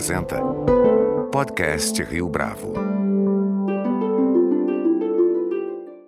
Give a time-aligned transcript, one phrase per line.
[0.00, 0.40] apresenta
[1.30, 2.72] Podcast Rio Bravo.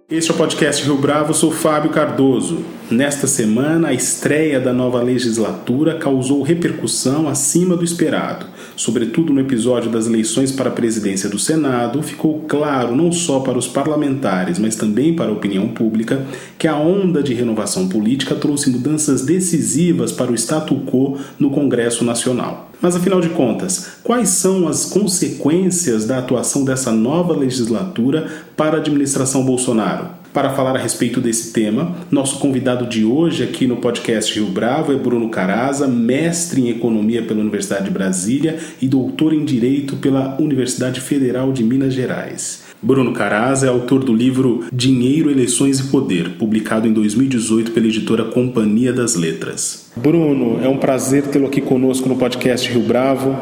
[0.09, 2.65] Este é o podcast Rio Bravo, sou Fábio Cardoso.
[2.91, 8.47] Nesta semana, a estreia da nova legislatura causou repercussão acima do esperado.
[8.77, 13.59] Sobretudo no episódio das eleições para a presidência do Senado, ficou claro não só para
[13.59, 16.25] os parlamentares, mas também para a opinião pública,
[16.59, 22.03] que a onda de renovação política trouxe mudanças decisivas para o status quo no Congresso
[22.07, 22.72] Nacional.
[22.83, 28.81] Mas afinal de contas, quais são as consequências da atuação dessa nova legislatura para a
[28.81, 30.21] administração Bolsonaro?
[30.33, 34.93] Para falar a respeito desse tema, nosso convidado de hoje aqui no podcast Rio Bravo
[34.93, 40.37] é Bruno Caraza, mestre em Economia pela Universidade de Brasília e doutor em Direito pela
[40.41, 42.72] Universidade Federal de Minas Gerais.
[42.85, 48.25] Bruno Caraza é autor do livro Dinheiro, Eleições e Poder, publicado em 2018 pela editora
[48.25, 49.87] Companhia das Letras.
[49.95, 53.37] Bruno, é um prazer tê-lo aqui conosco no podcast Rio Bravo.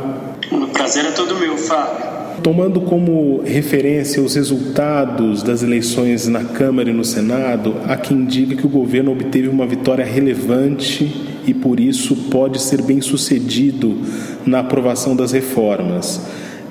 [0.52, 2.10] O prazer é todo meu, Fábio.
[2.42, 8.54] Tomando como referência os resultados das eleições na Câmara e no Senado, há quem diga
[8.56, 11.10] que o governo obteve uma vitória relevante
[11.46, 13.96] e, por isso, pode ser bem sucedido
[14.44, 16.20] na aprovação das reformas.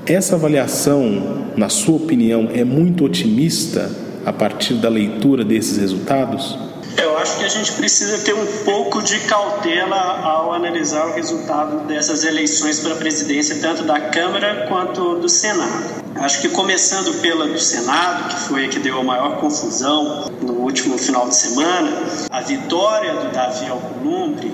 [0.09, 3.91] Essa avaliação, na sua opinião, é muito otimista
[4.25, 6.57] a partir da leitura desses resultados?
[6.97, 11.85] Eu acho que a gente precisa ter um pouco de cautela ao analisar o resultado
[11.85, 16.01] dessas eleições para a presidência, tanto da Câmara quanto do Senado.
[16.15, 20.53] Acho que começando pela do Senado, que foi a que deu a maior confusão no
[20.53, 21.91] último final de semana,
[22.31, 24.51] a vitória do Davi Alcolumbre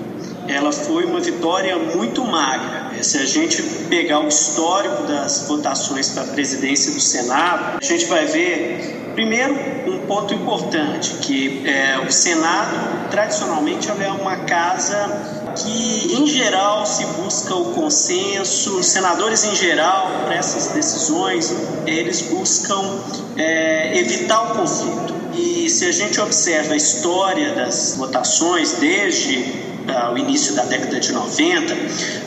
[0.48, 2.85] ela foi uma vitória muito magra.
[3.02, 8.06] Se a gente pegar o histórico das votações para a presidência do Senado, a gente
[8.06, 9.54] vai ver, primeiro,
[9.86, 17.04] um ponto importante, que é, o Senado, tradicionalmente, é uma casa que, em geral, se
[17.06, 18.78] busca o consenso.
[18.78, 21.54] Os senadores, em geral, para essas decisões,
[21.86, 23.00] eles buscam
[23.36, 25.14] é, evitar o conflito.
[25.34, 29.65] E se a gente observa a história das votações desde
[30.12, 31.74] o início da década de 90,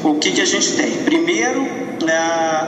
[0.04, 1.04] o que, que a gente tem?
[1.04, 1.68] Primeiro,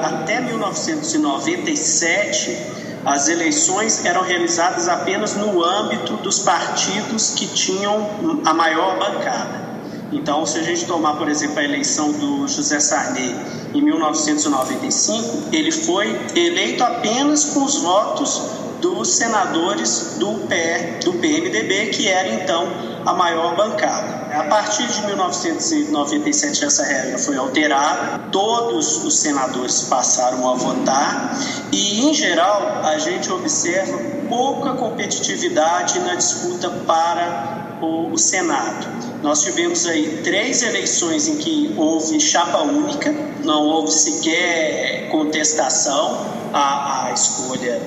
[0.03, 2.57] até 1997,
[3.05, 9.71] as eleições eram realizadas apenas no âmbito dos partidos que tinham a maior bancada.
[10.11, 13.33] Então, se a gente tomar, por exemplo, a eleição do José Sarney
[13.73, 18.41] em 1995, ele foi eleito apenas com os votos
[18.81, 22.67] dos senadores do, PR, do PMDB, que era então
[23.05, 24.20] a maior bancada.
[24.33, 31.37] A partir de 1997, essa regra foi alterada, todos os senadores passaram a votar
[31.71, 33.97] e, em geral, a gente observa
[34.29, 38.87] pouca competitividade na disputa para o Senado.
[39.21, 43.13] Nós tivemos aí três eleições em que houve chapa única,
[43.43, 47.81] não houve sequer contestação à, à escolha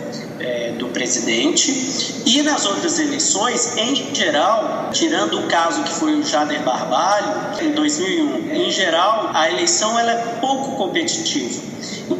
[0.44, 2.22] é, do presidente.
[2.26, 7.72] E nas outras eleições, em geral, tirando o caso que foi o Jader Barbalho, em
[7.72, 11.62] 2001, em geral, a eleição ela é pouco competitiva.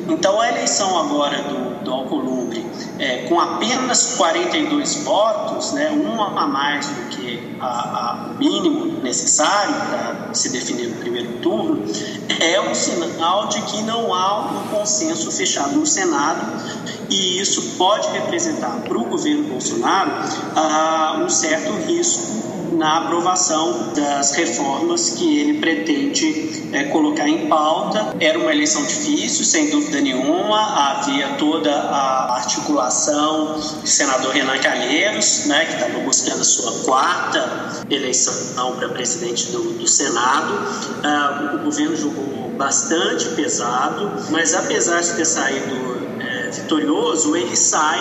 [0.09, 2.34] Então, a eleição agora do, do Alcolumbre,
[2.99, 10.35] é, com apenas 42 votos, né, um a mais do que o mínimo necessário para
[10.35, 11.85] se definir no primeiro turno,
[12.41, 16.41] é um sinal de que não há um consenso fechado no Senado
[17.11, 20.11] e isso pode representar para o governo Bolsonaro
[20.57, 28.15] ah, um certo risco na aprovação das reformas que ele pretende é, colocar em pauta.
[28.21, 30.59] Era uma eleição difícil, sem dúvida nenhuma,
[30.91, 37.85] havia toda a articulação do senador Renan Calheiros, né, que estava buscando a sua quarta
[37.91, 40.55] eleição para presidente do, do Senado.
[41.03, 46.05] Ah, o governo jogou bastante pesado, mas apesar de ter saído
[46.55, 47.99] vitorioso, ele sai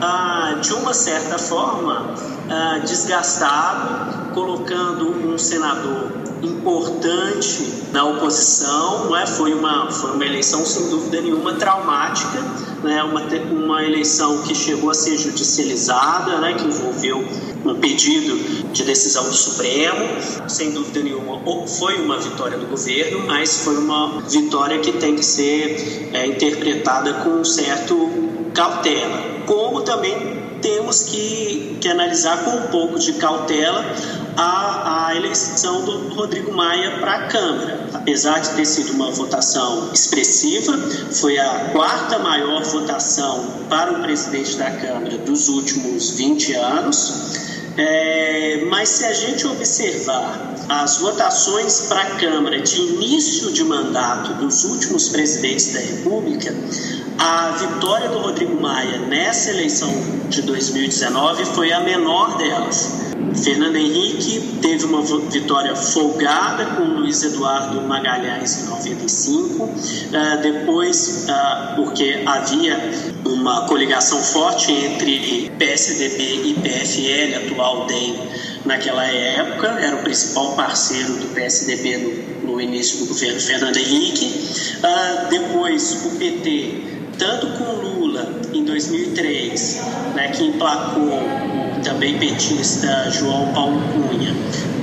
[0.00, 2.14] ah, de uma certa forma
[2.50, 6.10] ah, desgastado, colocando um senador
[6.42, 9.26] importante na oposição, é?
[9.26, 12.40] Foi uma foi uma eleição sem dúvida nenhuma traumática,
[12.82, 13.02] né?
[13.02, 16.54] Uma uma eleição que chegou a ser judicializada, né?
[16.54, 17.24] Que envolveu
[17.64, 20.06] um pedido de decisão do Supremo,
[20.48, 21.30] sem dúvida nenhuma
[21.66, 27.14] foi uma vitória do governo, mas foi uma vitória que tem que ser é, interpretada
[27.14, 28.10] com um certo
[28.52, 33.84] cautela, como também temos que, que analisar com um pouco de cautela
[34.36, 37.80] a, a eleição do Rodrigo Maia para a Câmara.
[37.92, 40.76] Apesar de ter sido uma votação expressiva,
[41.12, 47.49] foi a quarta maior votação para o presidente da Câmara dos últimos 20 anos.
[47.82, 54.34] É, mas se a gente observar as votações para a Câmara de início de mandato
[54.34, 56.54] dos últimos presidentes da República,
[57.18, 59.90] a vitória do Rodrigo Maia nessa eleição
[60.28, 63.09] de 2019 foi a menor delas.
[63.34, 69.70] Fernando Henrique teve uma vitória folgada com Luiz Eduardo Magalhães em 95, uh,
[70.14, 72.78] ah, depois, uh, porque havia
[73.24, 78.18] uma coligação forte entre PSDB e PFL, atual DEM,
[78.64, 81.96] naquela época, era o principal parceiro do PSDB
[82.42, 84.26] no, no início do governo Fernando Henrique.
[84.78, 86.82] Uh, depois, o PT,
[87.18, 89.80] tanto com Lula em 2003,
[90.14, 94.34] né, que emplacou também petista João Paulo Cunha,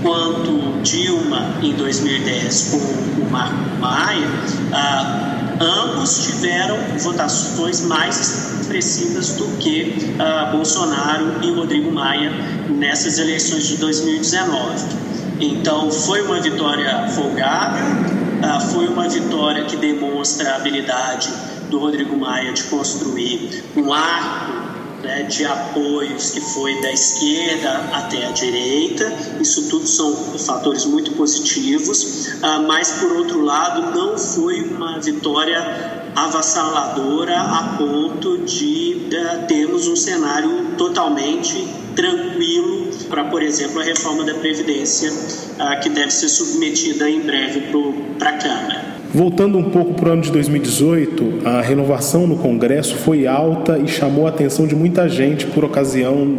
[0.02, 4.28] quanto Dilma em 2010 com o Marco Maia,
[4.72, 12.32] ah, ambos tiveram votações mais expressivas do que ah, Bolsonaro e Rodrigo Maia
[12.70, 14.86] nessas eleições de 2019.
[15.40, 17.78] Então foi uma vitória folgada,
[18.44, 21.30] ah, foi uma vitória que demonstra a habilidade
[21.70, 24.56] do Rodrigo Maia de construir um arco
[25.07, 29.12] né, de apoios que foi da esquerda até a direita.
[29.39, 36.06] Isso tudo são fatores muito positivos, ah, mas por outro lado não foi uma vitória
[36.18, 44.24] avassaladora a ponto de uh, termos um cenário totalmente tranquilo para, por exemplo, a reforma
[44.24, 47.71] da Previdência, uh, que deve ser submetida em breve
[48.18, 48.26] para.
[49.18, 53.88] Voltando um pouco para o ano de 2018, a renovação no Congresso foi alta e
[53.88, 56.38] chamou a atenção de muita gente por ocasião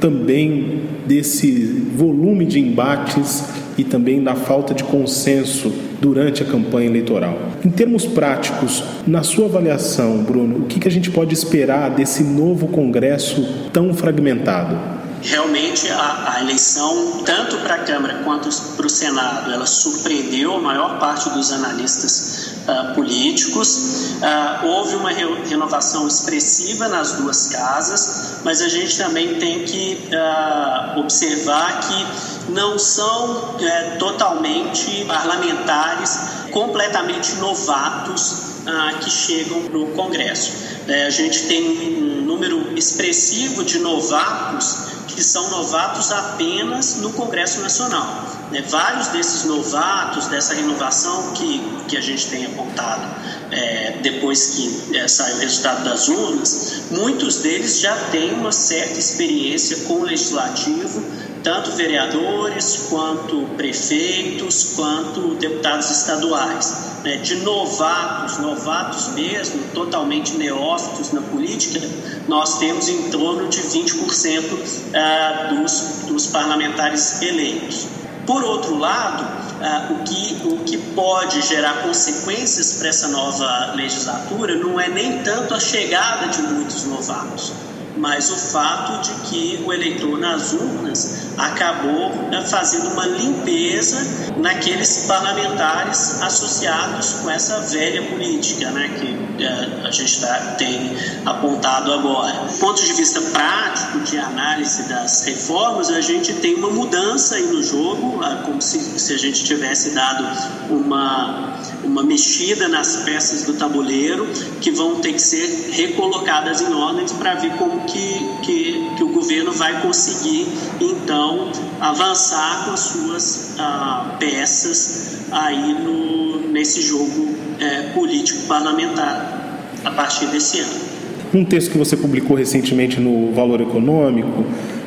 [0.00, 1.52] também desse
[1.94, 3.44] volume de embates
[3.78, 7.38] e também da falta de consenso durante a campanha eleitoral.
[7.64, 12.66] Em termos práticos, na sua avaliação, Bruno, o que a gente pode esperar desse novo
[12.66, 14.97] Congresso tão fragmentado?
[15.22, 20.60] Realmente a, a eleição, tanto para a Câmara quanto para o Senado, ela surpreendeu a
[20.60, 24.16] maior parte dos analistas uh, políticos.
[24.22, 30.08] Uh, houve uma re renovação expressiva nas duas casas, mas a gente também tem que
[30.12, 36.18] uh, observar que não são eh, totalmente parlamentares
[36.50, 38.57] completamente novatos
[39.00, 40.52] que chegam para o Congresso.
[40.86, 41.62] Eh, a gente tem
[42.02, 48.24] um número expressivo de novatos que são novatos apenas no Congresso Nacional.
[48.52, 48.62] Né?
[48.68, 53.08] Vários desses novatos, dessa renovação que, que a gente tem apontado
[53.50, 58.98] é, depois que é, sai o resultado das urnas, muitos deles já têm uma certa
[58.98, 61.02] experiência com o legislativo,
[61.48, 66.98] tanto vereadores, quanto prefeitos, quanto deputados estaduais.
[67.02, 71.80] Né, de novatos, novatos mesmo, totalmente neófitos na política,
[72.28, 77.86] nós temos em torno de 20% ah, dos, dos parlamentares eleitos.
[78.26, 79.24] Por outro lado,
[79.62, 85.22] ah, o, que, o que pode gerar consequências para essa nova legislatura não é nem
[85.22, 87.54] tanto a chegada de muitos novatos,
[87.98, 95.06] mas o fato de que o eleitor nas urnas acabou né, fazendo uma limpeza naqueles
[95.06, 102.46] parlamentares associados com essa velha política né, que é, a gente tá, tem apontado agora.
[102.46, 107.46] Do ponto de vista prático de análise das reformas, a gente tem uma mudança aí
[107.46, 110.24] no jogo, como se, se a gente tivesse dado
[110.70, 114.26] uma, uma mexida nas peças do tabuleiro
[114.60, 119.08] que vão ter que ser recolocadas em ordens para ver como que, que, que, o
[119.08, 120.46] governo vai conseguir
[120.80, 129.90] então avançar com as suas ah, peças aí no, nesse jogo é, político parlamentar a
[129.90, 130.88] partir desse ano.
[131.34, 134.44] Um texto que você publicou recentemente no Valor Econômico,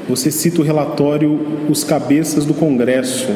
[0.10, 1.39] você cita o relatório
[1.70, 3.27] Os Cabeças do Congresso,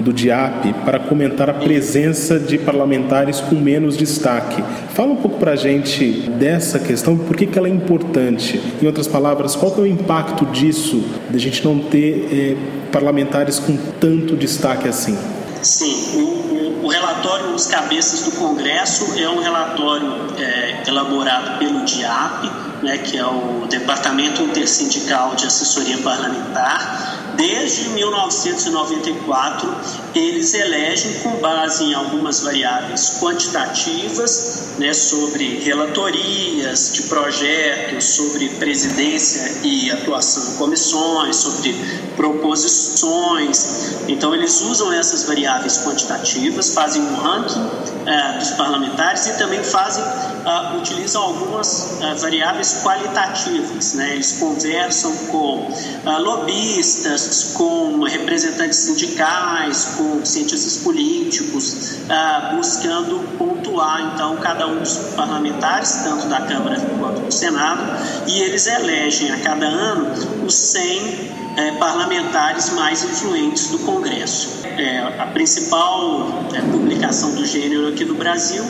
[0.00, 4.62] do DIAP para comentar a presença de parlamentares com menos destaque.
[4.90, 8.60] Fala um pouco para a gente dessa questão, por que, que ela é importante?
[8.82, 12.56] Em outras palavras, qual é o impacto disso, de a gente não ter eh,
[12.90, 15.16] parlamentares com tanto destaque assim?
[15.62, 22.50] Sim, o, o, relatório Os Cabeças do Congresso é um relatório é, elaborado pelo DIAP,
[22.82, 29.68] né, que é o Departamento Intersindical de Assessoria Parlamentar, desde 1994,
[30.14, 39.58] eles elegem com base em algumas variáveis quantitativas, né, sobre relatorias de projetos, sobre presidência
[39.62, 41.74] e atuação em comissões, sobre
[42.16, 44.04] proposições.
[44.08, 47.70] Então, eles usam essas variáveis quantitativas, fazem um ranking
[48.06, 53.94] é, dos parlamentares e também fazem, uh, utilizam algumas uh, variáveis qualitativas.
[53.94, 54.14] Né?
[54.14, 56.18] Eles conversam com uh,
[57.34, 61.98] lobistas, com representantes sindicais, com cientistas políticos,
[62.54, 67.82] buscando pontuar então cada um dos parlamentares, tanto da Câmara quanto do Senado,
[68.28, 74.64] e eles elegem a cada ano os 100 é, parlamentares mais influentes do Congresso.
[74.76, 78.64] É a principal é, publicação do gênero aqui no Brasil,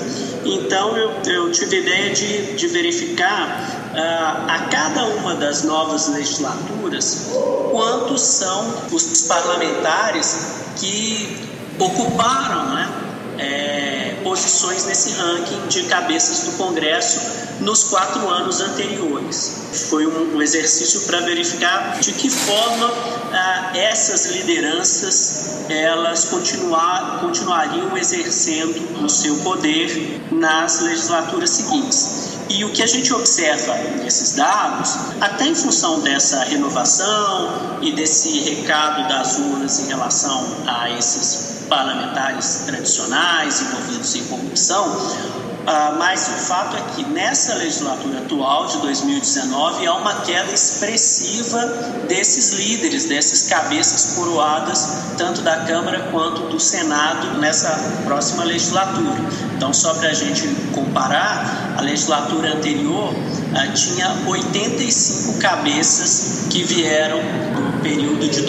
[0.44, 6.09] então eu, eu tive a ideia de, de verificar uh, a cada uma das novas
[6.09, 7.30] legislaturas
[7.74, 10.36] quantos são os parlamentares
[10.76, 11.36] que
[11.76, 12.88] ocuparam né,
[13.36, 17.20] é, posições nesse ranking de cabeças do Congresso
[17.58, 19.86] nos quatro anos anteriores.
[19.90, 22.92] Foi um, um exercício para verificar de que forma
[23.32, 32.23] ah, essas lideranças elas continuar, continuariam exercendo o seu poder nas legislaturas seguintes.
[32.48, 38.40] E o que a gente observa nesses dados, até em função dessa renovação e desse
[38.40, 46.47] recado das urnas em relação a esses parlamentares tradicionais envolvidos em corrupção, Uh, mas o
[46.47, 51.59] fato é que nessa legislatura atual de 2019 há uma queda expressiva
[52.06, 57.71] desses líderes, dessas cabeças coroadas, tanto da Câmara quanto do Senado, nessa
[58.04, 59.16] próxima legislatura.
[59.56, 67.21] Então, só para a gente comparar, a legislatura anterior uh, tinha 85 cabeças que vieram
[67.21, 68.42] do período de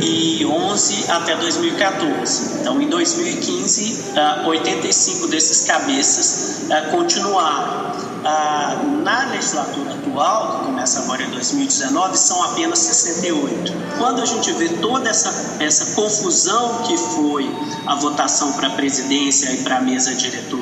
[0.00, 2.60] 2011 até 2014.
[2.60, 4.04] Então, em 2015,
[4.46, 7.90] 85 desses cabeças continuaram.
[9.02, 13.72] Na legislatura atual, que começa agora em 2019, são apenas 68.
[13.96, 17.50] Quando a gente vê toda essa, essa confusão que foi
[17.86, 20.59] a votação para a presidência e para a mesa diretora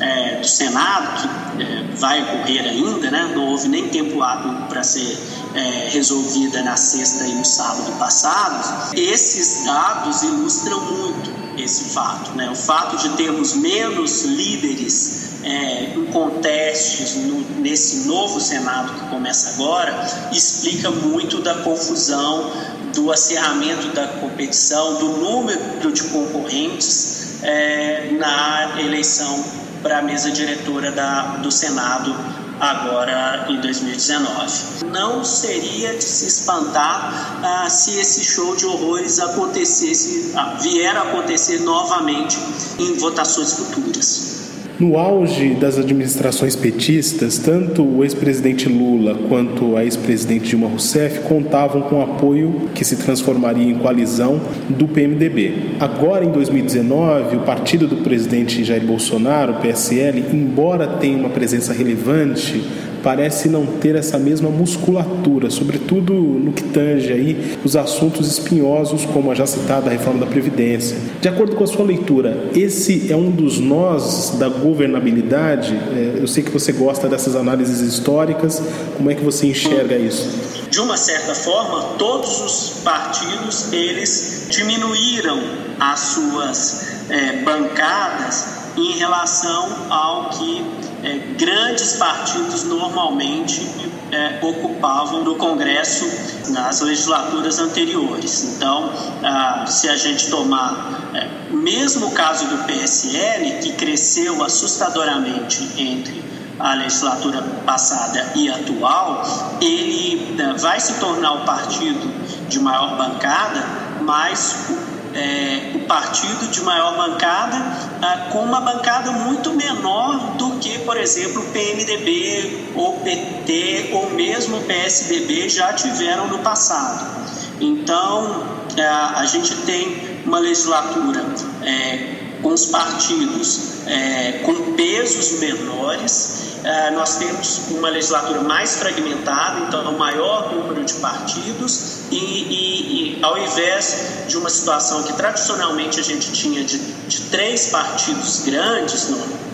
[0.00, 3.32] é, do Senado, que é, vai ocorrer ainda, né?
[3.34, 5.18] não houve nem tempo hábil para ser
[5.54, 12.32] é, resolvida na sexta e no sábado passados, esses dados ilustram muito esse fato.
[12.32, 12.50] Né?
[12.50, 19.54] O fato de termos menos líderes é, em contestes no, nesse novo Senado que começa
[19.54, 22.50] agora explica muito da confusão,
[22.94, 30.90] do acirramento da competição, do número de concorrentes é, na eleição para a mesa diretora
[30.92, 32.14] da, do Senado
[32.60, 34.84] agora em 2019.
[34.86, 41.02] Não seria de se espantar ah, se esse show de horrores acontecesse, ah, vier a
[41.02, 42.38] acontecer novamente
[42.78, 44.31] em votações futuras.
[44.80, 51.82] No auge das administrações petistas, tanto o ex-presidente Lula quanto a ex-presidente Dilma Rousseff contavam
[51.82, 55.76] com apoio que se transformaria em coalizão do PMDB.
[55.78, 61.72] Agora, em 2019, o partido do presidente Jair Bolsonaro, o PSL, embora tenha uma presença
[61.72, 62.64] relevante
[63.02, 69.30] parece não ter essa mesma musculatura, sobretudo no que tange aí os assuntos espinhosos, como
[69.30, 70.96] a já citada reforma da Previdência.
[71.20, 75.74] De acordo com a sua leitura, esse é um dos nós da governabilidade?
[75.74, 78.62] É, eu sei que você gosta dessas análises históricas,
[78.96, 80.28] como é que você enxerga isso?
[80.70, 85.38] De uma certa forma, todos os partidos eles diminuíram
[85.78, 93.66] as suas é, bancadas em relação ao que é, grandes partidos normalmente
[94.12, 96.06] é, ocupavam no Congresso
[96.50, 98.44] nas legislaturas anteriores.
[98.56, 98.92] Então,
[99.22, 106.22] ah, se a gente tomar é, mesmo o caso do PSL, que cresceu assustadoramente entre
[106.58, 112.12] a legislatura passada e atual, ele é, vai se tornar o partido
[112.48, 113.64] de maior bancada,
[114.02, 114.70] mas
[115.14, 117.56] é, o partido de maior bancada
[118.00, 124.60] ah, com uma bancada muito menor do que, por exemplo, PMDB ou PT ou mesmo
[124.60, 127.26] PSDB já tiveram no passado.
[127.60, 131.24] Então, é, a gente tem uma legislatura
[131.64, 139.66] é, com os partidos é, com pesos menores é, nós temos uma legislatura mais fragmentada,
[139.66, 145.12] então um maior número de partidos, e, e, e, ao invés de uma situação que
[145.14, 149.10] tradicionalmente a gente tinha de, de três partidos grandes,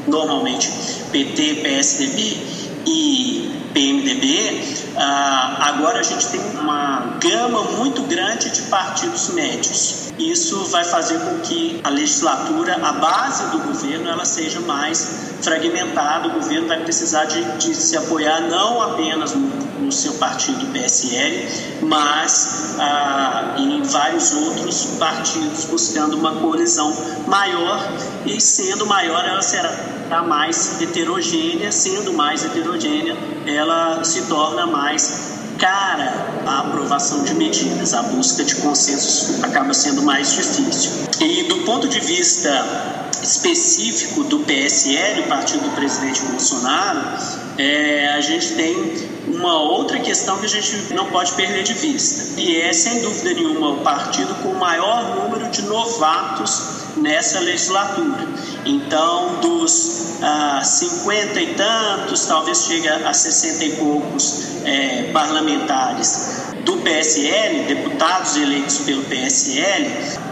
[0.06, 0.70] normalmente
[1.10, 2.36] PT, PSDB
[2.86, 10.12] e PMDB, ah, agora a gente tem uma gama muito grande de partidos médios.
[10.18, 16.26] Isso vai fazer com que a legislatura, a base do governo, ela seja mais fragmentada.
[16.26, 19.48] O governo vai precisar de, de se apoiar não apenas no,
[19.88, 21.46] no seu partido PSL,
[21.82, 26.92] mas ah, em vários outros partidos buscando uma coalizão
[27.28, 27.88] maior
[28.26, 34.87] e sendo maior ela será mais heterogênea, sendo mais heterogênea ela se torna mais
[35.58, 41.08] cara a aprovação de medidas, a busca de consensos acaba sendo mais difícil.
[41.20, 47.00] E do ponto de vista específico do PSL, o partido do presidente Bolsonaro,
[47.58, 52.40] é, a gente tem uma outra questão que a gente não pode perder de vista,
[52.40, 58.26] e é, sem dúvida nenhuma, o partido com o maior número de novatos nessa legislatura.
[58.64, 66.76] Então, dos ah, 50 e tantos, talvez chegue a 60 e poucos é, parlamentares do
[66.78, 69.90] PSL, deputados eleitos pelo PSL,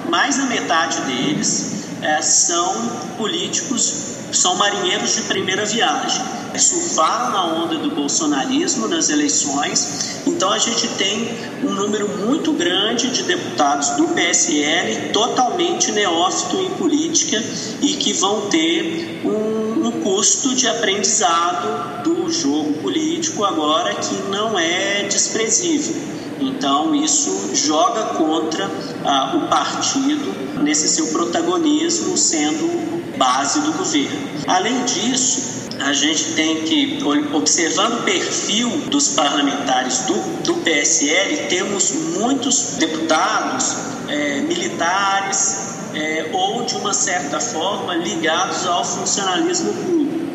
[0.09, 1.76] mais da metade deles
[2.07, 2.73] é, são
[3.19, 6.23] políticos, são marinheiros de primeira viagem.
[6.57, 11.29] Surfaram na onda do bolsonarismo nas eleições, então a gente tem
[11.65, 17.43] um número muito grande de deputados do PSL totalmente neófito em política
[17.83, 24.57] e que vão ter um, um custo de aprendizado do jogo político agora que não
[24.57, 25.95] é desprezível.
[26.41, 28.71] Então, isso joga contra
[29.05, 34.29] ah, o partido nesse seu protagonismo sendo base do governo.
[34.47, 36.99] Além disso, a gente tem que,
[37.35, 43.77] observando o perfil dos parlamentares do, do PSL, temos muitos deputados
[44.09, 50.27] é, militares é, ou, de uma certa forma, ligados ao funcionalismo público.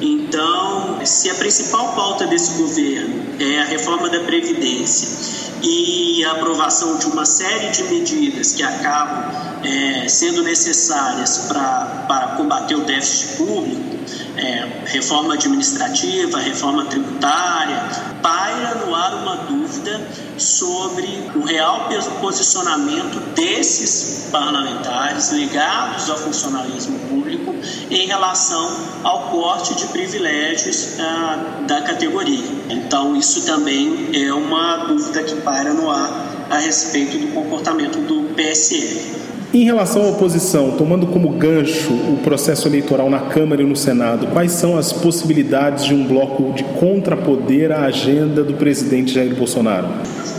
[0.00, 6.96] Então, se a principal pauta desse governo é a reforma da Previdência e a aprovação
[6.98, 9.30] de uma série de medidas que acabam
[9.62, 13.98] é, sendo necessárias para combater o déficit público,
[14.36, 17.82] é, reforma administrativa, reforma tributária,
[18.22, 20.00] paira no ar uma dúvida
[20.40, 21.88] sobre o real
[22.20, 27.54] posicionamento desses parlamentares ligados ao funcionalismo público
[27.90, 32.44] em relação ao corte de privilégios ah, da categoria.
[32.68, 38.34] Então, isso também é uma dúvida que paira no ar a respeito do comportamento do
[38.34, 39.29] PSL.
[39.52, 44.28] Em relação à oposição, tomando como gancho o processo eleitoral na Câmara e no Senado,
[44.28, 49.88] quais são as possibilidades de um bloco de contrapoder à agenda do presidente Jair Bolsonaro?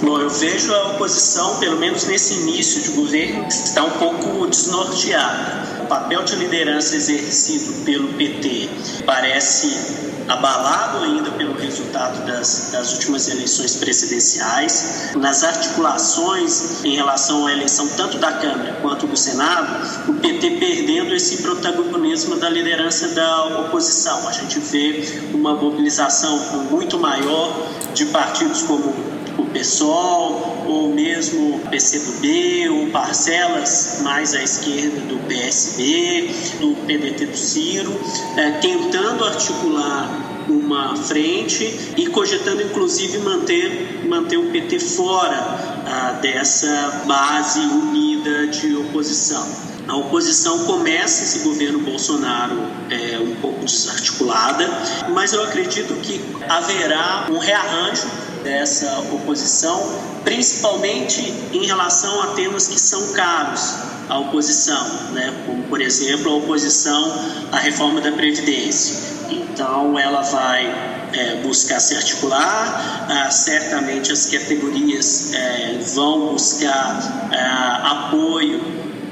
[0.01, 5.61] Bom, eu vejo a oposição, pelo menos nesse início de governo, está um pouco desnorteada.
[5.83, 8.69] O papel de liderança exercido pelo PT
[9.05, 15.11] parece abalado ainda pelo resultado das, das últimas eleições presidenciais.
[15.15, 21.13] Nas articulações em relação à eleição tanto da Câmara quanto do Senado, o PT perdendo
[21.13, 24.27] esse protagonismo da liderança da oposição.
[24.27, 26.37] A gente vê uma mobilização
[26.69, 28.93] muito maior de partidos como
[29.37, 37.37] o PSOL ou mesmo PCdoB ou parcelas mais à esquerda do PSB, do PDT do
[37.37, 37.99] Ciro,
[38.37, 45.37] é, tentando articular uma frente e cogitando inclusive manter, manter o PT fora
[45.85, 49.47] ah, dessa base unida de oposição.
[49.87, 52.55] A oposição começa esse governo Bolsonaro
[52.89, 54.67] é, um pouco desarticulada,
[55.09, 58.07] mas eu acredito que haverá um rearranjo
[58.43, 63.73] dessa oposição, principalmente em relação a temas que são caros
[64.07, 65.33] à oposição, né?
[65.45, 67.13] como, por exemplo, a oposição
[67.51, 69.20] à reforma da Previdência.
[69.31, 70.65] Então, ela vai
[71.13, 78.59] é, buscar se articular, ah, certamente as categorias é, vão buscar ah, apoio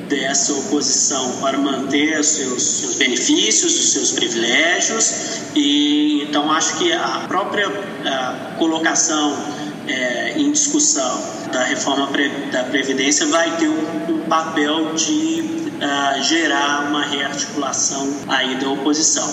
[0.07, 6.91] dessa oposição para manter os seus, seus, benefícios, os seus privilégios, e então acho que
[6.91, 9.37] a própria a colocação
[9.87, 16.23] é, em discussão da reforma pre, da Previdência vai ter um, um papel de uh,
[16.23, 19.27] gerar uma rearticulação aí da oposição.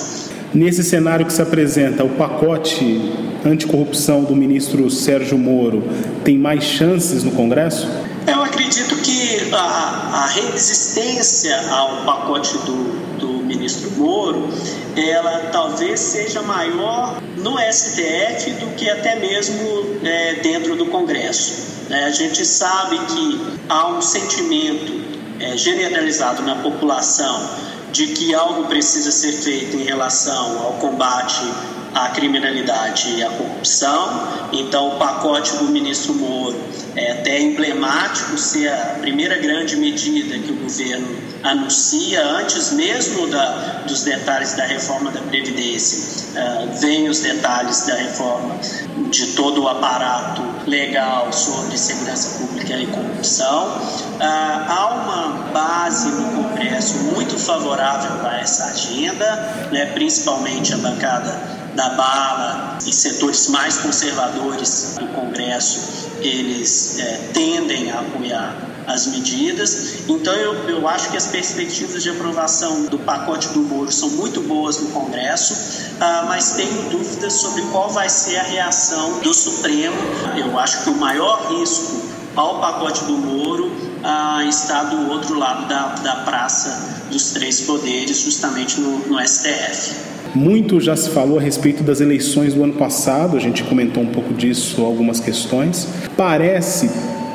[0.55, 3.13] Nesse cenário que se apresenta, o pacote
[3.45, 5.83] anticorrupção do ministro Sérgio Moro
[6.25, 7.89] tem mais chances no Congresso?
[8.27, 14.49] Eu acredito que a, a resistência ao pacote do, do ministro Moro,
[14.97, 21.77] ela talvez seja maior no STF do que até mesmo é, dentro do Congresso.
[21.91, 24.93] É, a gente sabe que há um sentimento
[25.39, 27.49] é, generalizado na população
[27.97, 31.43] de que algo precisa ser feito em relação ao combate
[31.95, 34.29] a criminalidade e a corrupção.
[34.53, 36.61] Então, o pacote do ministro Moro
[36.95, 41.09] é até emblemático ser a primeira grande medida que o governo
[41.43, 47.95] anuncia, antes mesmo da, dos detalhes da reforma da Previdência, uh, vem os detalhes da
[47.95, 48.61] reforma
[49.11, 53.69] de todo o aparato legal sobre segurança pública e corrupção.
[53.69, 61.57] Uh, há uma base no Congresso muito favorável a essa agenda, né, principalmente a bancada
[61.75, 68.55] da bala e setores mais conservadores do Congresso, eles é, tendem a apoiar
[68.87, 70.09] as medidas.
[70.09, 74.41] Então, eu, eu acho que as perspectivas de aprovação do pacote do Moro são muito
[74.43, 79.97] boas no Congresso, ah, mas tenho dúvidas sobre qual vai ser a reação do Supremo.
[80.37, 82.03] Eu acho que o maior risco
[82.37, 83.73] ao pacote do Moro
[84.05, 90.17] ah, está do outro lado da, da praça dos três poderes, justamente no, no STF.
[90.35, 94.13] Muito já se falou a respeito das eleições do ano passado, a gente comentou um
[94.13, 95.89] pouco disso, algumas questões.
[96.15, 96.91] Parece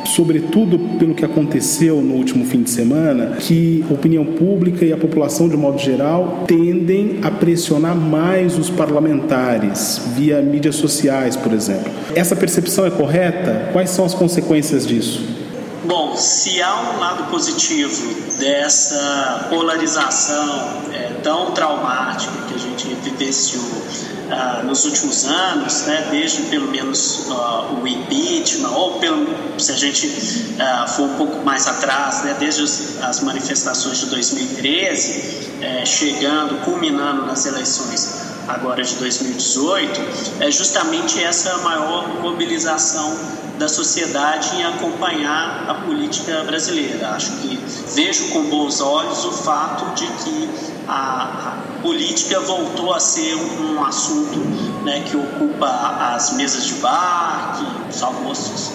[0.05, 4.97] sobretudo pelo que aconteceu no último fim de semana, que a opinião pública e a
[4.97, 11.91] população de modo geral tendem a pressionar mais os parlamentares via mídias sociais, por exemplo.
[12.15, 13.69] Essa percepção é correta?
[13.71, 15.41] Quais são as consequências disso?
[15.83, 23.81] Bom, se há um lado positivo dessa polarização é, tão traumática que a gente vivenciou
[24.29, 29.27] ah, nos últimos anos, né, desde pelo menos uh, o impeachment, ou pelo,
[29.59, 34.05] se a gente uh, for um pouco mais atrás, né, desde as, as manifestações de
[34.05, 40.01] 2013, eh, chegando, culminando nas eleições agora de 2018,
[40.39, 43.17] é justamente essa maior mobilização
[43.57, 47.09] da sociedade em acompanhar a política brasileira.
[47.11, 47.59] Acho que
[47.93, 50.49] vejo com bons olhos o fato de que
[50.87, 54.37] a, política voltou a ser um, um assunto
[54.83, 55.67] né, que ocupa
[56.15, 58.71] as mesas de bar, que, os almoços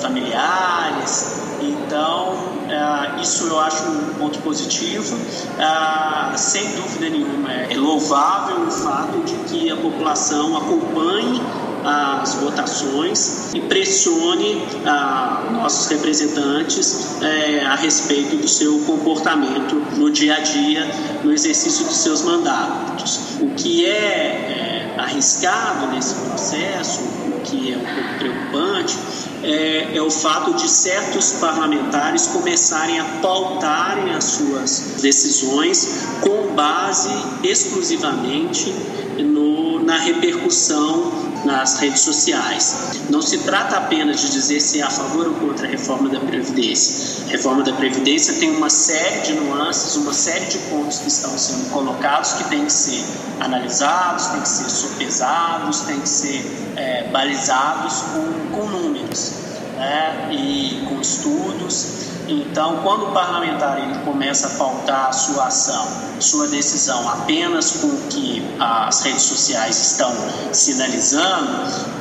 [0.00, 1.40] familiares.
[1.60, 5.16] Então, é, isso eu acho um ponto positivo.
[5.58, 11.40] É, sem dúvida nenhuma, é louvável o fato de que a população acompanhe
[11.84, 20.36] as votações e pressione ah, nossos representantes eh, a respeito do seu comportamento no dia
[20.36, 20.86] a dia,
[21.22, 23.38] no exercício dos seus mandatos.
[23.40, 27.00] O que é, é arriscado nesse processo,
[27.40, 28.98] que é um pouco preocupante,
[29.42, 37.10] é, é, o fato de certos parlamentares começarem a pautarem as suas decisões com base
[37.44, 38.74] exclusivamente
[39.18, 41.12] no, na repercussão
[41.44, 43.00] nas redes sociais.
[43.10, 46.20] Não se trata apenas de dizer se é a favor ou contra a reforma da
[46.20, 47.24] Previdência.
[47.26, 51.36] A reforma da Previdência tem uma série de nuances, uma série de pontos que estão
[51.38, 53.04] sendo colocados que têm que ser
[53.40, 59.32] analisados, têm que ser sopesados, têm que ser é, balizados com, com números
[59.76, 62.08] né, e com estudos.
[62.28, 65.88] Então, quando o parlamentar ele começa a pautar a sua ação,
[66.20, 70.12] sua decisão apenas com o que as redes sociais estão
[70.52, 71.48] sinalizando,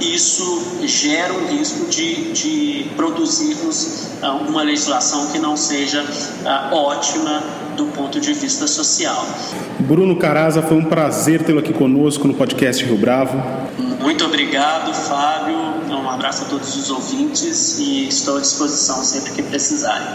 [0.01, 7.43] isso gera um risco de, de produzirmos uh, uma legislação que não seja uh, ótima
[7.75, 9.25] do ponto de vista social.
[9.79, 13.37] Bruno Caraza, foi um prazer tê-lo aqui conosco no podcast Rio Bravo.
[14.01, 15.55] Muito obrigado, Fábio.
[15.89, 20.07] Um abraço a todos os ouvintes e estou à disposição sempre que precisarem.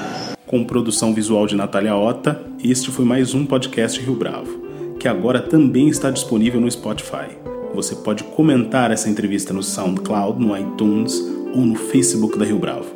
[0.46, 4.71] Com produção visual de Natália Ota, este foi mais um podcast Rio Bravo,
[5.02, 7.36] que agora também está disponível no Spotify.
[7.74, 11.18] Você pode comentar essa entrevista no SoundCloud, no iTunes
[11.52, 12.86] ou no Facebook da Rio Bravo.